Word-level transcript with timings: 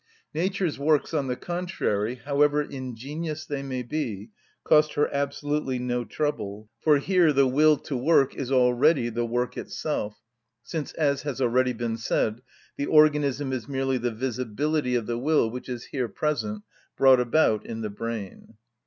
Nature's 0.33 0.79
works, 0.79 1.13
on 1.13 1.27
the 1.27 1.35
contrary, 1.35 2.15
however 2.25 2.59
ingenious 2.59 3.45
they 3.45 3.61
may 3.61 3.83
be, 3.83 4.31
cost 4.63 4.95
her 4.95 5.07
absolutely 5.13 5.77
no 5.77 6.03
trouble; 6.03 6.71
for 6.79 6.97
here 6.97 7.31
the 7.31 7.45
will 7.45 7.77
to 7.77 7.95
work 7.95 8.35
is 8.35 8.51
already 8.51 9.09
the 9.09 9.27
work 9.27 9.55
itself, 9.57 10.19
since, 10.63 10.91
as 10.93 11.21
has 11.21 11.39
already 11.39 11.71
been 11.71 11.97
said, 11.97 12.41
the 12.77 12.87
organism 12.87 13.53
is 13.53 13.67
merely 13.69 13.99
the 13.99 14.09
visibility 14.09 14.95
of 14.95 15.05
the 15.05 15.19
will 15.19 15.51
which 15.51 15.69
is 15.69 15.85
here 15.85 16.09
present, 16.09 16.63
brought 16.97 17.19
about 17.19 17.63
in 17.63 17.81
the 17.81 17.89
brain. 17.91 18.55